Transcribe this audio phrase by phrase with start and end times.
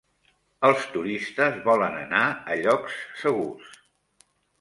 [0.69, 2.21] Els turistes volen anar
[2.53, 3.77] a llocs segurs.